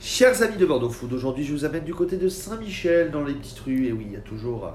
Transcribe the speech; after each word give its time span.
Chers 0.00 0.42
amis 0.42 0.56
de 0.56 0.64
Bordeaux 0.64 0.88
Food, 0.88 1.12
aujourd'hui 1.12 1.44
je 1.44 1.52
vous 1.52 1.64
amène 1.66 1.84
du 1.84 1.92
côté 1.94 2.16
de 2.16 2.28
Saint-Michel 2.28 3.10
dans 3.10 3.22
les 3.22 3.34
petites 3.34 3.58
rues. 3.60 3.86
Et 3.86 3.92
oui, 3.92 4.04
il 4.08 4.12
y 4.14 4.16
a 4.16 4.20
toujours 4.20 4.64
euh, 4.66 4.70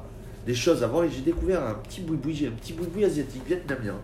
des 0.46 0.54
choses 0.54 0.84
à 0.84 0.88
voir. 0.88 1.04
Et 1.06 1.10
j'ai 1.10 1.22
découvert 1.22 1.64
un 1.66 1.74
petit 1.76 2.02
boui-boui, 2.02 2.36
j'ai 2.36 2.48
un 2.48 2.52
petit 2.52 2.74
boui-boui 2.74 3.06
asiatique 3.06 3.42
vietnamien. 3.48 3.96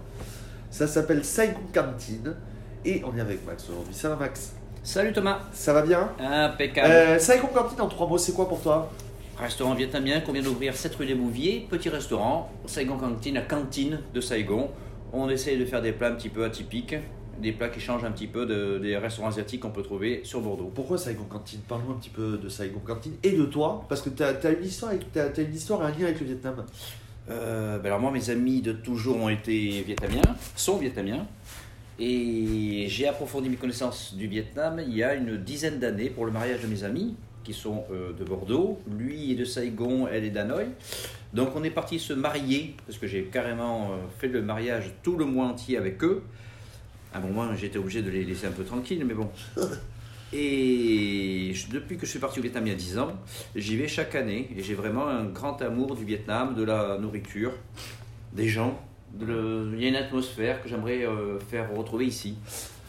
Ça 0.72 0.88
s'appelle 0.88 1.24
Saigon 1.24 1.60
Cantine. 1.74 2.36
Et 2.86 3.04
on 3.06 3.16
est 3.16 3.22
avec 3.22 3.46
Max 3.46 3.70
aujourd'hui. 3.70 3.94
Ça 3.94 4.10
va 4.10 4.16
Max? 4.16 4.54
Salut 4.82 5.14
Thomas. 5.14 5.42
Ça 5.54 5.74
va 5.74 5.84
bien? 5.84 6.10
Impeccable. 6.20 6.92
euh, 6.92 7.20
Saigon 7.20 7.50
Cantine 7.54 7.82
en 7.82 7.88
trois 7.88 8.08
mots, 8.08 8.18
c'est 8.18 8.34
quoi 8.34 8.50
pour 8.50 8.62
toi? 8.62 8.92
Restaurant 9.38 9.76
vietnamien 9.76 10.22
qu'on 10.22 10.32
vient 10.34 10.42
d'ouvrir 10.42 10.76
7 10.76 10.96
rue 10.96 11.06
des 11.06 11.14
Bouviers. 11.16 11.68
Petit 11.70 11.90
restaurant, 11.90 12.52
Saigon 12.66 12.98
Cantine, 12.98 13.36
la 13.36 13.42
cantine 13.42 14.00
de 14.14 14.22
Saigon. 14.22 14.72
On 15.14 15.30
essaye 15.30 15.60
de 15.60 15.66
faire 15.66 15.84
des 15.84 15.92
plats 15.92 16.08
un 16.08 16.14
petit 16.16 16.30
peu 16.30 16.44
atypiques, 16.44 16.96
des 17.42 17.52
plats 17.52 17.70
qui 17.70 17.80
changent 17.80 18.04
un 18.06 18.12
petit 18.12 18.28
peu 18.28 18.46
de- 18.46 18.78
des 18.80 18.96
restaurants 18.98 19.30
asiatiques 19.30 19.62
qu'on 19.62 19.72
peut 19.72 19.84
trouver 19.84 20.22
sur 20.24 20.42
Bordeaux. 20.42 20.72
Pourquoi 20.74 20.98
Saigon 20.98 21.26
Cantine? 21.26 21.60
Parle-nous 21.68 21.92
un 21.92 21.98
petit 21.98 22.10
peu 22.10 22.38
de 22.38 22.50
Saigon 22.50 22.80
Cantine 22.86 23.14
et 23.24 23.32
de 23.32 23.46
toi, 23.46 23.86
parce 23.90 24.02
que 24.02 24.10
tu 24.10 24.24
as, 24.24 24.52
une 24.52 24.64
histoire, 24.64 24.92
avec, 24.92 25.38
une 25.38 25.56
histoire 25.56 25.82
et 25.82 25.86
un 25.86 25.90
lien 25.98 26.06
avec 26.06 26.20
le 26.20 26.28
Vietnam. 26.28 26.66
Euh, 27.30 27.78
ben 27.80 27.88
alors 27.88 28.00
moi, 28.00 28.12
mes 28.12 28.30
amis 28.30 28.62
de 28.62 28.72
toujours 28.72 29.18
ont 29.18 29.30
été 29.30 29.82
vietnamiens, 29.82 30.22
sont 30.56 30.78
vietnamiens. 30.78 31.26
Et 32.00 32.86
j'ai 32.88 33.08
approfondi 33.08 33.48
mes 33.50 33.58
connaissances 33.58 34.16
du 34.16 34.28
Vietnam 34.28 34.82
il 34.86 34.96
y 34.96 35.04
a 35.04 35.14
une 35.14 35.38
dizaine 35.38 35.78
d'années 35.78 36.10
pour 36.10 36.26
le 36.26 36.32
mariage 36.32 36.62
de 36.62 36.68
mes 36.68 36.84
amis, 36.84 37.16
qui 37.44 37.54
sont 37.54 37.84
euh, 37.92 38.14
de 38.14 38.24
Bordeaux. 38.24 38.80
Lui 38.98 39.32
est 39.32 39.36
de 39.36 39.46
Saigon, 39.46 40.08
elle 40.12 40.24
est 40.26 40.30
d'Hanoï. 40.30 40.68
Donc 41.34 41.50
on 41.56 41.64
est 41.64 41.70
parti 41.72 42.00
se 42.00 42.14
marier, 42.14 42.76
parce 42.86 42.98
que 42.98 43.08
j'ai 43.08 43.24
carrément 43.24 43.92
euh, 43.92 43.96
fait 44.20 44.28
le 44.28 44.42
mariage 44.42 44.92
tout 45.04 45.16
le 45.16 45.26
mois 45.26 45.46
entier 45.46 45.78
avec 45.78 46.04
eux. 46.04 46.24
À 47.14 47.18
un 47.18 47.22
moment, 47.22 47.54
j'étais 47.56 47.78
obligé 47.78 48.02
de 48.02 48.10
les 48.10 48.24
laisser 48.24 48.48
un 48.48 48.52
peu 48.52 48.64
tranquilles, 48.64 49.04
mais 49.06 49.14
bon. 49.14 49.30
Et 50.34 51.52
je- 51.54 51.70
depuis 51.72 51.98
que 51.98 52.06
je 52.06 52.12
suis 52.12 52.20
parti 52.20 52.40
au 52.40 52.42
Vietnam 52.42 52.66
il 52.66 52.70
y 52.70 52.74
a 52.74 52.78
10 52.78 52.98
ans, 52.98 53.12
j'y 53.54 53.76
vais 53.76 53.90
chaque 53.90 54.16
année 54.16 54.50
et 54.56 54.64
j'ai 54.64 54.76
vraiment 54.76 55.08
un 55.08 55.26
grand 55.26 55.62
amour 55.62 55.94
du 55.96 56.06
Vietnam, 56.06 56.56
de 56.56 56.64
la 56.64 56.98
nourriture, 56.98 57.52
des 58.34 58.48
gens. 58.48 58.80
de 59.14 59.26
le- 59.26 59.72
Il 59.76 59.82
y 59.84 59.86
a 59.88 59.90
une 59.90 59.98
atmosphère 59.98 60.64
que 60.64 60.70
j'aimerais 60.70 61.06
euh, 61.06 61.38
faire 61.38 61.70
retrouver 61.76 62.06
ici. 62.06 62.38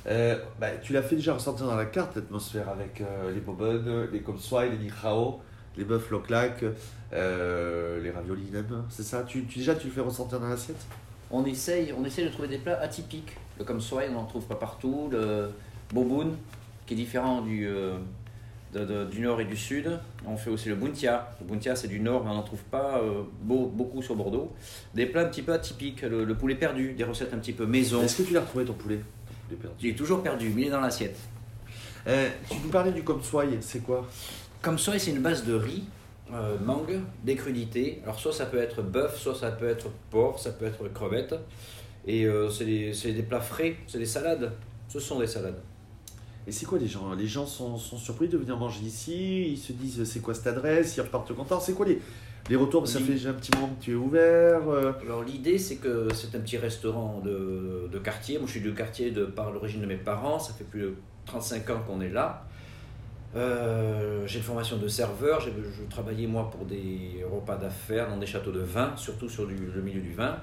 Euh, 0.06 0.38
bah, 0.60 0.68
tu 0.80 0.92
l'as 0.92 1.02
fait 1.02 1.16
déjà 1.16 1.34
ressentir 1.34 1.66
dans 1.66 1.74
la 1.74 1.84
carte, 1.86 2.14
l'atmosphère, 2.14 2.68
avec 2.68 3.00
euh, 3.00 3.32
les 3.34 3.40
bobonnes, 3.40 4.06
les 4.12 4.22
soy, 4.38 4.70
les 4.70 4.78
nichao, 4.78 5.40
les 5.76 5.82
bœufs 5.82 6.08
loclac, 6.12 6.62
les 7.10 8.10
raviolis 8.14 8.52
c'est 8.88 9.02
ça? 9.02 9.24
Tu, 9.24 9.44
tu- 9.46 9.58
Déjà, 9.58 9.74
tu 9.74 9.88
le 9.88 9.92
fais 9.92 10.00
ressentir 10.00 10.38
dans 10.38 10.48
l'assiette? 10.48 10.86
On 11.32 11.44
essaye, 11.44 11.92
on 11.98 12.04
essaye 12.04 12.26
de 12.26 12.30
trouver 12.30 12.48
des 12.48 12.58
plats 12.58 12.78
atypiques. 12.80 13.32
Le 13.58 13.64
comme 13.64 13.80
on 13.90 14.12
n'en 14.12 14.24
trouve 14.26 14.44
pas 14.44 14.54
partout. 14.54 15.08
Le 15.10 15.50
boboon, 15.92 16.32
qui 16.86 16.94
est 16.94 16.96
différent 16.96 17.40
du, 17.40 17.66
euh, 17.66 17.96
de- 18.74 18.84
de- 18.84 19.04
du 19.06 19.20
nord 19.20 19.40
et 19.40 19.44
du 19.46 19.56
sud. 19.56 19.98
On 20.26 20.36
fait 20.36 20.50
aussi 20.50 20.68
le 20.68 20.74
buntia. 20.74 21.30
Le 21.40 21.46
buntia, 21.46 21.74
c'est 21.74 21.88
du 21.88 22.00
nord, 22.00 22.24
mais 22.24 22.30
on 22.30 22.34
n'en 22.34 22.42
trouve 22.42 22.62
pas 22.64 22.98
euh, 23.02 23.22
beau- 23.40 23.66
beaucoup 23.74 24.02
sur 24.02 24.14
Bordeaux. 24.14 24.52
Des 24.94 25.06
plats 25.06 25.22
un 25.22 25.28
petit 25.28 25.42
peu 25.42 25.52
atypiques. 25.52 26.02
Le, 26.02 26.24
le 26.24 26.34
poulet 26.34 26.54
perdu, 26.54 26.92
des 26.92 27.04
recettes 27.04 27.32
un 27.32 27.38
petit 27.38 27.52
peu 27.52 27.66
maison. 27.66 28.02
Est-ce 28.02 28.18
que 28.22 28.22
tu 28.28 28.34
l'as 28.34 28.40
retrouvé 28.40 28.64
ton 28.64 28.74
poulet 28.74 28.96
Ton 28.98 29.34
poulet 29.48 29.60
perdu? 29.60 29.76
Il 29.80 29.90
est 29.90 29.94
toujours 29.96 30.22
perdu, 30.22 30.52
mais 30.54 30.62
il 30.62 30.66
est 30.68 30.70
dans 30.70 30.80
l'assiette. 30.80 31.16
Euh, 32.08 32.28
tu 32.50 32.56
nous 32.62 32.70
parlais 32.70 32.92
du 32.92 33.02
comme 33.04 33.22
soy, 33.22 33.56
c'est 33.60 33.80
quoi? 33.84 34.06
Comme 34.60 34.78
c'est 34.98 35.10
une 35.12 35.20
base 35.22 35.44
de 35.44 35.54
riz, 35.54 35.84
euh, 36.34 36.56
mangue, 36.64 37.00
des 37.24 37.36
crudités. 37.36 38.00
Alors 38.04 38.18
soit 38.18 38.32
ça 38.32 38.46
peut 38.46 38.58
être 38.58 38.82
bœuf, 38.82 39.18
soit 39.18 39.34
ça 39.34 39.50
peut 39.50 39.68
être 39.68 39.88
porc, 40.10 40.38
ça 40.38 40.50
peut 40.52 40.64
être 40.66 40.88
crevette. 40.92 41.34
Et 42.06 42.24
euh, 42.26 42.48
c'est 42.50 42.64
des, 42.64 42.92
c'est 42.94 43.12
des 43.12 43.22
plats 43.22 43.40
frais, 43.40 43.76
c'est 43.86 43.98
des 43.98 44.06
salades. 44.06 44.52
Ce 44.88 44.98
sont 45.00 45.18
des 45.20 45.26
salades. 45.26 45.60
Et 46.46 46.52
c'est 46.52 46.66
quoi 46.66 46.78
les 46.78 46.88
gens 46.88 47.12
Les 47.14 47.26
gens 47.28 47.46
sont, 47.46 47.76
sont 47.76 47.96
surpris 47.96 48.28
de 48.28 48.36
venir 48.36 48.56
manger 48.56 48.82
ici, 48.84 49.50
ils 49.52 49.58
se 49.58 49.72
disent 49.72 50.02
c'est 50.04 50.20
quoi 50.20 50.34
cette 50.34 50.48
adresse, 50.48 50.96
ils 50.96 51.00
repartent 51.02 51.32
contents. 51.34 51.60
C'est 51.60 51.74
quoi 51.74 51.86
les, 51.86 52.00
les 52.50 52.56
retours? 52.56 52.88
Ça 52.88 52.98
fait 52.98 53.12
déjà 53.12 53.30
un 53.30 53.34
petit 53.34 53.52
moment 53.54 53.68
que 53.78 53.84
tu 53.84 53.92
es 53.92 53.94
ouvert. 53.94 54.68
euh, 54.68 54.92
Alors 55.02 55.22
l'idée 55.22 55.58
c'est 55.58 55.76
que 55.76 56.08
c'est 56.12 56.36
un 56.36 56.40
petit 56.40 56.58
restaurant 56.58 57.20
de, 57.24 57.88
de 57.92 57.98
quartier. 57.98 58.38
Moi 58.38 58.46
je 58.48 58.52
suis 58.52 58.60
de 58.60 58.72
quartier 58.72 59.12
de 59.12 59.24
par 59.24 59.52
l'origine 59.52 59.80
de 59.82 59.86
mes 59.86 59.96
parents. 59.96 60.40
Ça 60.40 60.52
fait 60.52 60.64
plus 60.64 60.80
de 60.80 60.94
35 61.26 61.70
ans 61.70 61.82
qu'on 61.86 62.00
est 62.00 62.10
là. 62.10 62.44
Euh, 63.34 64.26
j'ai 64.26 64.38
une 64.38 64.44
formation 64.44 64.76
de 64.76 64.88
serveur. 64.88 65.40
Je 65.40 65.50
travaillais 65.88 66.26
moi 66.26 66.50
pour 66.50 66.66
des 66.66 67.24
repas 67.30 67.56
d'affaires 67.56 68.08
dans 68.08 68.18
des 68.18 68.26
châteaux 68.26 68.52
de 68.52 68.60
vin, 68.60 68.92
surtout 68.96 69.28
sur 69.28 69.46
le 69.46 69.82
milieu 69.82 70.00
du 70.00 70.12
vin, 70.12 70.36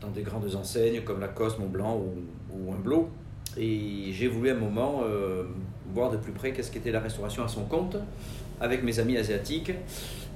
dans 0.00 0.10
des 0.10 0.22
grandes 0.22 0.54
enseignes 0.54 1.02
comme 1.02 1.20
Lacoste, 1.20 1.58
Montblanc 1.58 1.96
ou, 1.96 2.14
ou 2.52 2.72
Humblo. 2.72 3.10
Et 3.56 4.12
j'ai 4.12 4.28
voulu 4.28 4.50
à 4.50 4.54
un 4.54 4.58
moment 4.58 5.02
euh, 5.04 5.44
voir 5.92 6.10
de 6.10 6.16
plus 6.16 6.32
près 6.32 6.52
qu'est-ce 6.52 6.70
qu'était 6.70 6.92
la 6.92 7.00
restauration 7.00 7.42
à 7.42 7.48
son 7.48 7.64
compte 7.64 7.96
avec 8.60 8.82
mes 8.82 8.98
amis 9.00 9.16
asiatiques. 9.16 9.72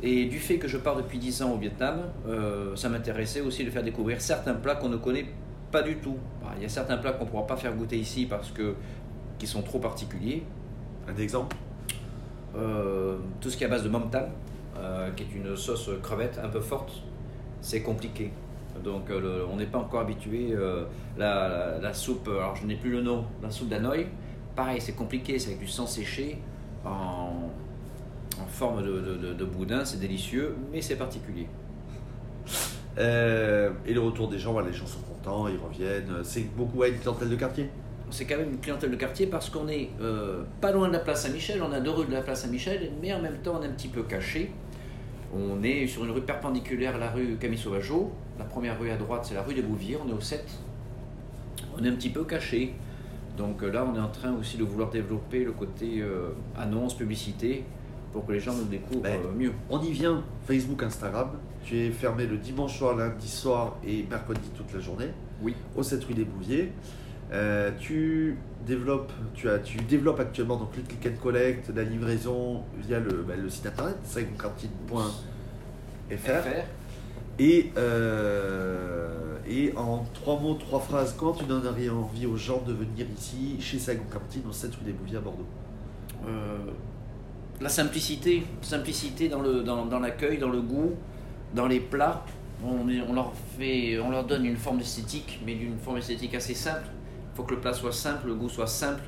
Et 0.02 0.24
du 0.26 0.38
fait 0.38 0.58
que 0.58 0.68
je 0.68 0.78
pars 0.78 0.96
depuis 0.96 1.18
10 1.18 1.42
ans 1.42 1.52
au 1.52 1.58
Vietnam, 1.58 2.00
euh, 2.26 2.74
ça 2.76 2.88
m'intéressait 2.88 3.40
aussi 3.40 3.64
de 3.64 3.70
faire 3.70 3.82
découvrir 3.82 4.20
certains 4.20 4.54
plats 4.54 4.74
qu'on 4.74 4.88
ne 4.88 4.96
connaît 4.96 5.26
pas 5.70 5.82
du 5.82 5.96
tout. 5.96 6.16
Bah, 6.42 6.52
Il 6.56 6.62
y 6.62 6.66
a 6.66 6.68
certains 6.68 6.96
plats 6.96 7.12
qu'on 7.12 7.24
ne 7.24 7.30
pourra 7.30 7.46
pas 7.46 7.56
faire 7.56 7.74
goûter 7.74 7.98
ici 7.98 8.26
parce 8.26 8.50
que 8.50 8.74
qui 9.38 9.46
sont 9.46 9.62
trop 9.62 9.78
particuliers. 9.78 10.42
Un 11.08 11.16
exemple? 11.16 11.56
Tout 13.40 13.50
ce 13.50 13.56
qui 13.56 13.64
est 13.64 13.66
à 13.66 13.70
base 13.70 13.84
de 13.84 13.88
mom 13.88 14.08
euh, 14.76 15.10
qui 15.12 15.22
est 15.22 15.34
une 15.34 15.56
sauce 15.56 15.90
crevette 16.02 16.40
un 16.42 16.48
peu 16.48 16.60
forte, 16.60 17.02
c'est 17.60 17.82
compliqué. 17.82 18.32
Donc 18.82 19.10
euh, 19.10 19.46
on 19.52 19.56
n'est 19.56 19.66
pas 19.66 19.78
encore 19.78 20.00
habitué. 20.00 20.48
euh, 20.52 20.84
la, 21.16 21.78
la- 21.80 21.94
soupe, 21.94 22.28
alors 22.28 22.56
je 22.56 22.66
n'ai 22.66 22.74
plus 22.76 22.90
le 22.90 23.02
nom, 23.02 23.24
la 23.42 23.50
soupe 23.50 23.68
d'Hanoï, 23.68 24.06
pareil, 24.56 24.80
c'est 24.80 24.94
compliqué, 24.94 25.38
c'est 25.38 25.50
avec 25.50 25.60
du 25.60 25.68
sang 25.68 25.86
séché 25.86 26.38
en, 26.84 27.50
forme 28.48 28.82
de, 28.82 29.44
boudin, 29.44 29.84
c'est 29.84 30.00
délicieux, 30.00 30.56
mais 30.72 30.82
c'est 30.82 30.96
particulier. 30.96 31.46
Euh, 32.98 33.70
Et 33.86 33.94
le 33.94 34.00
retour 34.00 34.28
des 34.28 34.38
gens, 34.38 34.52
voilà, 34.52 34.68
les 34.68 34.74
gens 34.74 34.86
sont 34.86 35.00
contents, 35.02 35.48
ils 35.48 35.56
reviennent. 35.58 36.22
C'est 36.22 36.42
beaucoup 36.56 36.82
à 36.82 36.88
une 36.88 36.98
clientèle 36.98 37.28
de 37.30 37.36
quartier? 37.36 37.70
C'est 38.14 38.26
quand 38.26 38.36
même 38.36 38.50
une 38.50 38.60
clientèle 38.60 38.92
de 38.92 38.96
quartier 38.96 39.26
parce 39.26 39.50
qu'on 39.50 39.66
est 39.66 39.90
euh, 40.00 40.44
pas 40.60 40.70
loin 40.70 40.86
de 40.86 40.92
la 40.92 41.00
place 41.00 41.22
Saint-Michel, 41.22 41.60
on 41.60 41.72
a 41.72 41.80
deux 41.80 41.90
rues 41.90 42.06
de 42.06 42.12
la 42.12 42.22
place 42.22 42.42
Saint-Michel, 42.42 42.92
mais 43.02 43.12
en 43.12 43.20
même 43.20 43.38
temps 43.38 43.56
on 43.58 43.62
est 43.64 43.66
un 43.66 43.72
petit 43.72 43.88
peu 43.88 44.04
caché. 44.04 44.52
On 45.36 45.64
est 45.64 45.88
sur 45.88 46.04
une 46.04 46.12
rue 46.12 46.20
perpendiculaire 46.20 46.94
à 46.94 46.98
la 46.98 47.10
rue 47.10 47.36
Camille 47.40 47.58
Sauvageau. 47.58 48.12
La 48.38 48.44
première 48.44 48.78
rue 48.78 48.88
à 48.90 48.96
droite, 48.96 49.24
c'est 49.24 49.34
la 49.34 49.42
rue 49.42 49.54
des 49.54 49.62
Bouviers, 49.62 49.98
on 50.00 50.08
est 50.08 50.12
au 50.12 50.20
7. 50.20 50.44
On 51.76 51.82
est 51.82 51.88
un 51.88 51.94
petit 51.94 52.10
peu 52.10 52.22
caché. 52.22 52.74
Donc 53.36 53.64
euh, 53.64 53.72
là, 53.72 53.84
on 53.84 53.96
est 53.96 54.00
en 54.00 54.10
train 54.10 54.32
aussi 54.34 54.58
de 54.58 54.62
vouloir 54.62 54.90
développer 54.90 55.42
le 55.42 55.50
côté 55.50 56.00
euh, 56.00 56.28
annonce, 56.56 56.96
publicité, 56.96 57.64
pour 58.12 58.24
que 58.24 58.30
les 58.30 58.38
gens 58.38 58.54
nous 58.54 58.66
découvrent 58.66 59.02
Ben, 59.02 59.18
euh, 59.26 59.32
mieux. 59.36 59.52
On 59.70 59.82
y 59.82 59.90
vient, 59.90 60.22
Facebook, 60.46 60.84
Instagram. 60.84 61.30
Tu 61.64 61.76
es 61.78 61.90
fermé 61.90 62.26
le 62.26 62.36
dimanche 62.36 62.78
soir, 62.78 62.94
lundi 62.94 63.28
soir 63.28 63.76
et 63.84 64.06
mercredi 64.08 64.48
toute 64.56 64.72
la 64.72 64.78
journée. 64.78 65.08
Oui. 65.42 65.56
Au 65.74 65.82
7 65.82 66.04
rue 66.04 66.14
des 66.14 66.24
Bouviers. 66.24 66.70
Euh, 67.32 67.70
tu 67.80 68.36
développes, 68.66 69.12
tu 69.34 69.48
as, 69.48 69.58
tu 69.58 69.78
développes 69.78 70.20
actuellement 70.20 70.56
donc 70.56 70.76
le 70.76 70.82
click 70.82 71.06
and 71.06 71.22
collect, 71.22 71.70
la 71.74 71.82
livraison 71.82 72.62
via 72.78 73.00
le, 73.00 73.22
bah, 73.26 73.34
le 73.36 73.48
site 73.48 73.66
internet 73.66 73.96
saigoncantine.fr 74.04 75.12
FR. 76.10 76.46
et 77.38 77.72
euh, 77.76 79.38
et 79.46 79.72
en 79.76 80.04
trois 80.14 80.38
mots, 80.38 80.54
trois 80.54 80.80
phrases, 80.80 81.14
quand 81.18 81.32
tu 81.32 81.44
donnerais 81.44 81.88
envie 81.88 82.26
aux 82.26 82.36
gens 82.36 82.62
de 82.62 82.72
venir 82.72 83.06
ici 83.16 83.56
chez 83.60 83.78
Saigon 83.78 84.04
Cantine 84.10 84.42
au 84.48 84.52
7 84.52 84.74
rue 84.76 84.84
des 84.84 84.92
Bouviers 84.92 85.18
à 85.18 85.20
Bordeaux? 85.20 85.46
Euh, 86.26 86.56
la 87.60 87.68
simplicité, 87.68 88.44
simplicité 88.62 89.28
dans 89.28 89.40
le 89.40 89.62
dans, 89.62 89.86
dans 89.86 89.98
l'accueil, 90.00 90.38
dans 90.38 90.48
le 90.50 90.60
goût, 90.60 90.94
dans 91.54 91.66
les 91.66 91.80
plats. 91.80 92.24
On, 92.64 92.88
on 92.88 93.12
leur 93.12 93.32
fait, 93.58 93.98
on 93.98 94.10
leur 94.10 94.24
donne 94.24 94.46
une 94.46 94.56
forme 94.56 94.80
esthétique, 94.80 95.40
mais 95.44 95.54
d'une 95.54 95.78
forme 95.78 95.98
esthétique 95.98 96.34
assez 96.34 96.54
simple. 96.54 96.86
Faut 97.34 97.42
que 97.42 97.54
le 97.54 97.60
plat 97.60 97.72
soit 97.72 97.92
simple, 97.92 98.28
le 98.28 98.34
goût 98.34 98.48
soit 98.48 98.66
simple. 98.66 99.02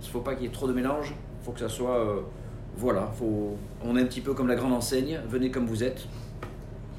Il 0.00 0.06
ne 0.06 0.10
faut 0.10 0.20
pas 0.20 0.34
qu'il 0.34 0.44
y 0.44 0.46
ait 0.48 0.52
trop 0.52 0.68
de 0.68 0.72
mélange. 0.72 1.14
Il 1.40 1.44
faut 1.44 1.52
que 1.52 1.60
ça 1.60 1.68
soit, 1.68 1.98
euh, 1.98 2.20
voilà. 2.76 3.10
Faut, 3.18 3.56
on 3.84 3.96
est 3.96 4.00
un 4.02 4.06
petit 4.06 4.20
peu 4.20 4.34
comme 4.34 4.48
la 4.48 4.54
grande 4.54 4.72
enseigne. 4.72 5.20
Venez 5.28 5.50
comme 5.50 5.66
vous 5.66 5.82
êtes. 5.82 6.06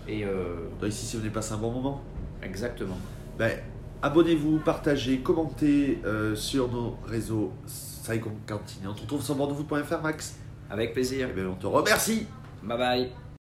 Et 0.08 0.26
euh, 0.26 0.56
Donc 0.82 0.90
ici, 0.90 1.06
si 1.06 1.16
vous 1.16 1.22
venez 1.22 1.34
passer 1.34 1.54
un 1.54 1.58
bon 1.58 1.72
moment. 1.72 2.02
exactement. 2.42 2.98
Ben, 3.38 3.60
abonnez-vous, 4.02 4.60
partagez, 4.60 5.20
commentez 5.20 6.00
euh, 6.06 6.36
sur 6.36 6.70
nos 6.70 6.98
réseaux 7.08 7.52
Saigon 7.66 8.34
Cantine. 8.46 8.88
On 8.88 8.94
te 8.94 9.02
retrouve 9.02 9.24
sur 9.24 9.36
bordeauxfoot.fr, 9.36 10.02
Max. 10.02 10.36
Avec 10.70 10.94
plaisir. 10.94 11.30
Et 11.30 11.34
bien, 11.34 11.48
on 11.48 11.56
te 11.56 11.68
remercie. 11.68 12.28
Bye 12.62 12.78
bye. 12.78 13.23